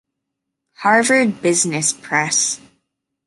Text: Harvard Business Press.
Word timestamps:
Harvard 0.77 1.43
Business 1.43 1.93
Press. 1.93 2.59